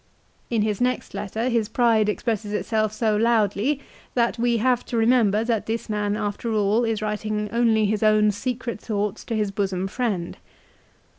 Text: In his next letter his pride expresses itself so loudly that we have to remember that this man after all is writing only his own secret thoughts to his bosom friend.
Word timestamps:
In 0.49 0.63
his 0.63 0.81
next 0.81 1.13
letter 1.13 1.47
his 1.47 1.69
pride 1.69 2.09
expresses 2.09 2.53
itself 2.53 2.91
so 2.91 3.15
loudly 3.15 3.81
that 4.15 4.39
we 4.39 4.57
have 4.57 4.83
to 4.85 4.97
remember 4.97 5.43
that 5.43 5.67
this 5.67 5.89
man 5.89 6.17
after 6.17 6.51
all 6.51 6.83
is 6.83 7.03
writing 7.03 7.47
only 7.51 7.85
his 7.85 8.01
own 8.01 8.31
secret 8.31 8.81
thoughts 8.81 9.23
to 9.25 9.35
his 9.35 9.51
bosom 9.51 9.85
friend. 9.87 10.37